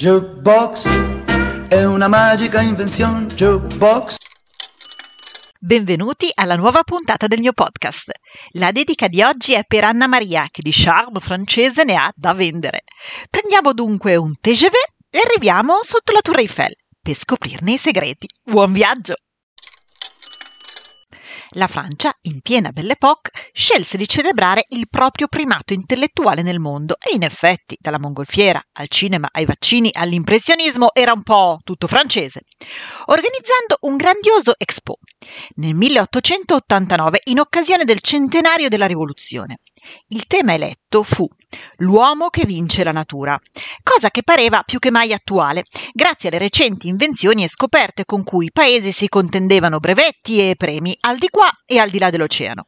[0.00, 0.88] Jukebox
[1.68, 3.26] è una magica invenzione.
[3.26, 4.16] Jukebox.
[5.58, 8.10] Benvenuti alla nuova puntata del mio podcast.
[8.52, 12.32] La dedica di oggi è per Anna Maria, che di charme francese ne ha da
[12.32, 12.84] vendere.
[13.28, 14.72] Prendiamo dunque un TGV
[15.10, 18.26] e arriviamo sotto la Tour Eiffel per scoprirne i segreti.
[18.42, 19.16] Buon viaggio!
[21.54, 26.96] La Francia, in piena Belle Époque, scelse di celebrare il proprio primato intellettuale nel mondo
[27.00, 32.42] e in effetti, dalla mongolfiera al cinema ai vaccini all'impressionismo, era un po' tutto francese,
[33.06, 34.98] organizzando un grandioso Expo
[35.56, 39.58] nel 1889 in occasione del centenario della rivoluzione.
[40.08, 41.28] Il tema eletto fu
[41.78, 43.38] L'uomo che vince la natura,
[43.82, 48.46] cosa che pareva più che mai attuale, grazie alle recenti invenzioni e scoperte con cui
[48.46, 52.66] i paesi si contendevano brevetti e premi al di qua e al di là dell'oceano.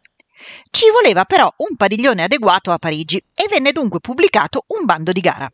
[0.70, 5.20] Ci voleva però un padiglione adeguato a Parigi e venne dunque pubblicato un bando di
[5.20, 5.48] gara.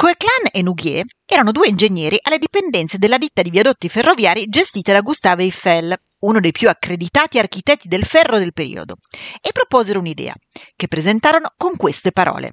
[0.00, 5.02] Coeclan e Nuguier erano due ingegneri alle dipendenze della ditta di viadotti ferroviari gestita da
[5.02, 8.96] Gustave Eiffel, uno dei più accreditati architetti del ferro del periodo,
[9.42, 10.32] e proposero un'idea,
[10.74, 12.52] che presentarono con queste parole.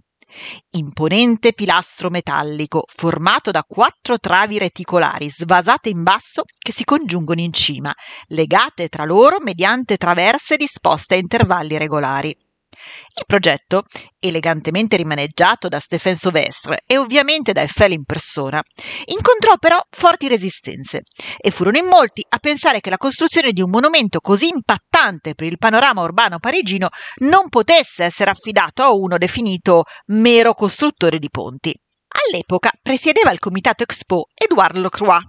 [0.71, 7.53] Imponente pilastro metallico formato da quattro travi reticolari svasate in basso che si congiungono in
[7.53, 7.93] cima,
[8.27, 12.37] legate tra loro mediante traverse disposte a intervalli regolari.
[13.17, 13.83] Il progetto,
[14.19, 18.61] elegantemente rimaneggiato da Stéphane Sauvestre e ovviamente da Eiffel in persona,
[19.05, 21.01] incontrò però forti resistenze
[21.37, 25.47] e furono in molti a pensare che la costruzione di un monumento così impattante per
[25.47, 31.73] il panorama urbano parigino non potesse essere affidato a uno definito mero costruttore di ponti.
[32.27, 35.21] All'epoca presiedeva il comitato Expo Edouard Lacroix,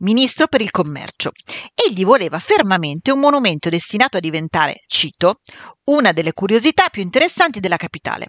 [0.00, 1.30] ministro per il commercio.
[1.74, 5.40] Egli voleva fermamente un monumento destinato a diventare, cito,
[5.84, 8.28] una delle curiosità più interessanti della capitale.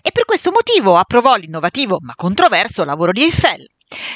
[0.00, 3.66] E per questo motivo approvò l'innovativo ma controverso lavoro di Eiffel.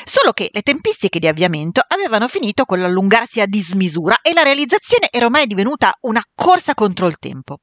[0.04, 5.08] Solo che le tempistiche di avviamento avevano finito con l'allungarsi a dismisura e la realizzazione
[5.10, 7.58] era ormai divenuta una corsa contro il tempo.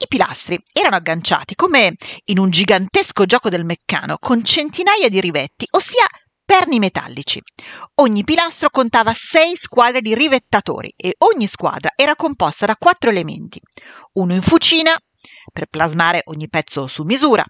[0.00, 1.94] I pilastri erano agganciati come
[2.26, 6.06] in un gigantesco gioco del meccano con centinaia di rivetti, ossia
[6.48, 7.42] perni metallici.
[7.96, 13.60] Ogni pilastro contava sei squadre di rivettatori e ogni squadra era composta da quattro elementi.
[14.14, 14.96] Uno in fucina,
[15.52, 17.44] per plasmare ogni pezzo su misura,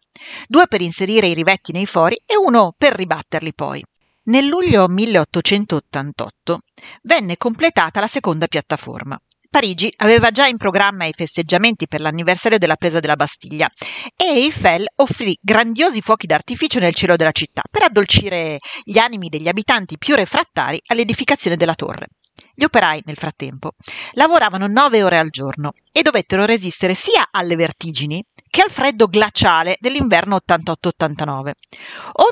[0.49, 3.85] due per inserire i rivetti nei fori e uno per ribatterli poi.
[4.25, 6.59] Nel luglio 1888
[7.03, 9.17] venne completata la seconda piattaforma.
[9.51, 13.67] Parigi aveva già in programma i festeggiamenti per l'anniversario della presa della Bastiglia
[14.15, 19.49] e Eiffel offrì grandiosi fuochi d'artificio nel cielo della città per addolcire gli animi degli
[19.49, 22.09] abitanti più refrattari all'edificazione della torre.
[22.55, 23.73] Gli operai, nel frattempo,
[24.13, 29.77] lavoravano nove ore al giorno e dovettero resistere sia alle vertigini che al freddo glaciale
[29.81, 31.53] dell'inverno 88-89.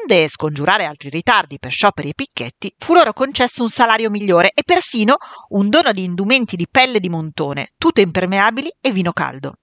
[0.01, 4.63] Onde scongiurare altri ritardi per scioperi e picchetti, fu loro concesso un salario migliore e
[4.65, 5.17] persino
[5.51, 9.55] un dono di indumenti di pelle di montone, tute impermeabili e vino caldo.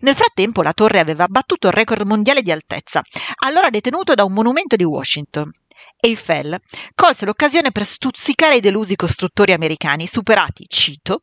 [0.00, 3.02] Nel frattempo la torre aveva battuto il record mondiale di altezza,
[3.44, 5.50] allora detenuto da un monumento di Washington.
[6.00, 6.58] Eiffel
[6.94, 11.22] colse l'occasione per stuzzicare i delusi costruttori americani, superati, cito,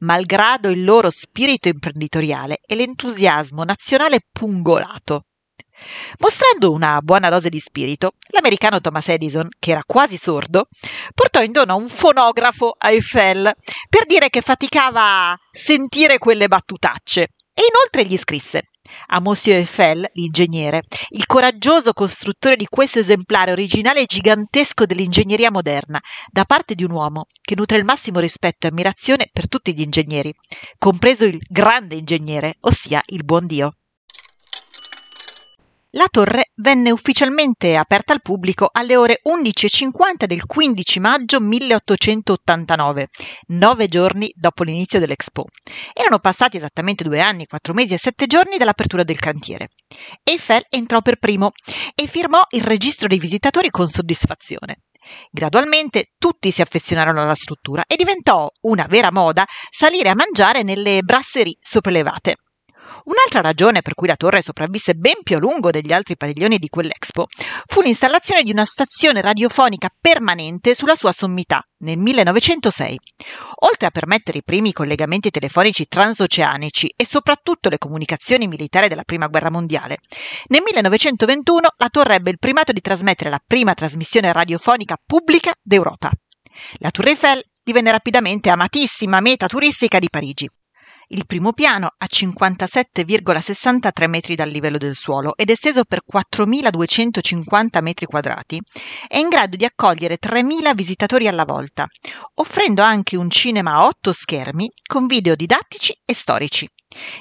[0.00, 5.24] malgrado il loro spirito imprenditoriale e l'entusiasmo nazionale pungolato.
[6.18, 10.68] Mostrando una buona dose di spirito, l'americano Thomas Edison, che era quasi sordo,
[11.14, 13.52] portò in dono un fonografo a Eiffel
[13.88, 17.22] per dire che faticava a sentire quelle battutacce
[17.54, 18.69] e inoltre gli scrisse
[19.08, 26.00] a Monsieur Eiffel, l'ingegnere, il coraggioso costruttore di questo esemplare originale e gigantesco dell'ingegneria moderna,
[26.30, 29.80] da parte di un uomo che nutre il massimo rispetto e ammirazione per tutti gli
[29.80, 30.32] ingegneri,
[30.78, 33.72] compreso il grande ingegnere, ossia il buon Dio.
[35.94, 43.08] La torre venne ufficialmente aperta al pubblico alle ore 11.50 del 15 maggio 1889,
[43.48, 45.46] nove giorni dopo l'inizio dell'Expo.
[45.92, 49.70] Erano passati esattamente due anni, quattro mesi e sette giorni dall'apertura del cantiere.
[50.22, 51.50] Eiffel entrò per primo
[51.96, 54.82] e firmò il registro dei visitatori con soddisfazione.
[55.28, 61.02] Gradualmente tutti si affezionarono alla struttura e diventò una vera moda salire a mangiare nelle
[61.02, 62.36] brasserie sopraelevate.
[63.04, 66.68] Un'altra ragione per cui la torre sopravvisse ben più a lungo degli altri padiglioni di
[66.68, 67.26] quell'Expo
[67.66, 72.98] fu l'installazione di una stazione radiofonica permanente sulla sua sommità nel 1906.
[73.66, 79.28] Oltre a permettere i primi collegamenti telefonici transoceanici e soprattutto le comunicazioni militari della Prima
[79.28, 79.98] Guerra Mondiale,
[80.48, 86.10] nel 1921 la torre ebbe il primato di trasmettere la prima trasmissione radiofonica pubblica d'Europa.
[86.78, 90.48] La Tour Eiffel divenne rapidamente amatissima meta turistica di Parigi
[91.12, 98.06] Il primo piano ha 57,63 metri dal livello del suolo ed esteso per 4.250 metri
[98.06, 98.60] quadrati,
[99.08, 101.88] è in grado di accogliere 3.000 visitatori alla volta,
[102.34, 106.68] offrendo anche un cinema a 8 schermi con video didattici e storici.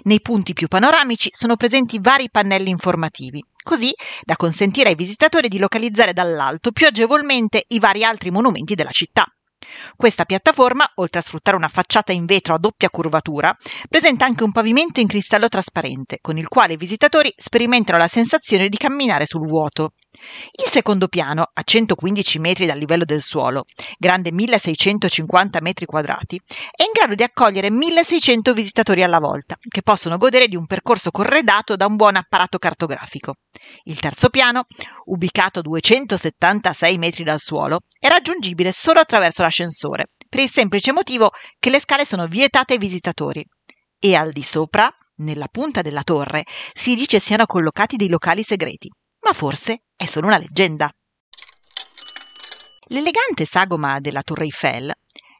[0.03, 3.91] Nei punti più panoramici sono presenti vari pannelli informativi, così
[4.21, 9.25] da consentire ai visitatori di localizzare dall'alto più agevolmente i vari altri monumenti della città.
[9.95, 13.55] Questa piattaforma, oltre a sfruttare una facciata in vetro a doppia curvatura,
[13.87, 18.69] presenta anche un pavimento in cristallo trasparente, con il quale i visitatori sperimentano la sensazione
[18.69, 19.91] di camminare sul vuoto.
[20.51, 23.65] Il secondo piano, a 115 metri dal livello del suolo,
[23.97, 26.39] grande 1650 metri quadrati,
[26.71, 31.11] è in grado di accogliere 1600 visitatori alla volta, che possono godere di un percorso
[31.11, 33.35] corredato da un buon apparato cartografico.
[33.83, 34.65] Il terzo piano,
[35.05, 41.31] ubicato a 276 metri dal suolo, è raggiungibile solo attraverso l'ascensore, per il semplice motivo
[41.57, 43.45] che le scale sono vietate ai visitatori.
[43.97, 48.89] E al di sopra, nella punta della torre, si dice siano collocati dei locali segreti,
[49.21, 50.89] ma forse è solo una leggenda.
[52.87, 54.91] L'elegante sagoma della Torre Eiffel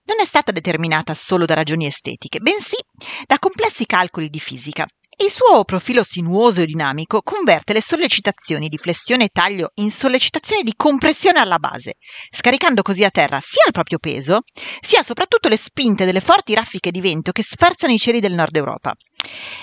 [0.03, 2.77] non è stata determinata solo da ragioni estetiche, bensì
[3.25, 4.85] da complessi calcoli di fisica.
[5.21, 10.63] Il suo profilo sinuoso e dinamico converte le sollecitazioni di flessione e taglio in sollecitazioni
[10.63, 11.95] di compressione alla base,
[12.31, 14.43] scaricando così a terra sia il proprio peso,
[14.79, 18.55] sia soprattutto le spinte delle forti raffiche di vento che sferzano i cieli del nord
[18.55, 18.95] Europa.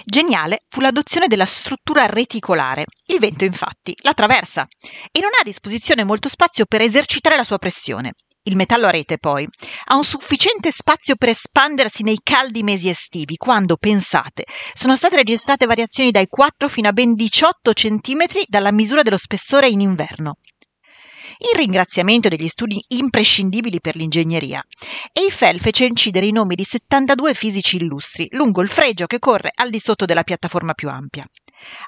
[0.04, 2.84] Geniale fu l'adozione della struttura reticolare.
[3.06, 4.68] Il vento, infatti, la attraversa
[5.10, 8.12] e non ha a disposizione molto spazio per esercitare la sua pressione.
[8.48, 9.44] Il metallo a rete, poi,
[9.86, 15.66] ha un sufficiente spazio per espandersi nei caldi mesi estivi, quando, pensate, sono state registrate
[15.66, 20.36] variazioni dai 4 fino a ben 18 cm dalla misura dello spessore in inverno.
[21.50, 24.64] In ringraziamento degli studi imprescindibili per l'ingegneria,
[25.12, 29.70] Eiffel fece incidere i nomi di 72 fisici illustri lungo il fregio che corre al
[29.70, 31.26] di sotto della piattaforma più ampia.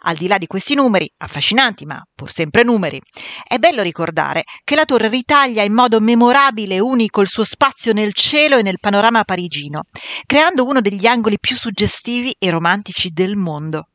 [0.03, 3.01] Al di là di questi numeri, affascinanti ma pur sempre numeri,
[3.47, 7.93] è bello ricordare che la torre ritaglia in modo memorabile e unico il suo spazio
[7.93, 9.85] nel cielo e nel panorama parigino,
[10.27, 13.89] creando uno degli angoli più suggestivi e romantici del mondo.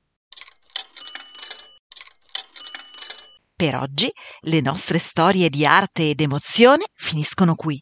[3.55, 4.11] Per oggi
[4.41, 7.81] le nostre storie di arte ed emozione finiscono qui.